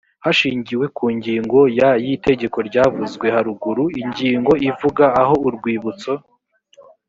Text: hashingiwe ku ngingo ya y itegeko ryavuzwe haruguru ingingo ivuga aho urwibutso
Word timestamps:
hashingiwe 0.25 0.85
ku 0.97 1.05
ngingo 1.15 1.59
ya 1.79 1.91
y 2.03 2.07
itegeko 2.15 2.57
ryavuzwe 2.69 3.25
haruguru 3.35 3.83
ingingo 4.01 4.51
ivuga 4.69 5.05
aho 5.21 5.35
urwibutso 5.47 6.11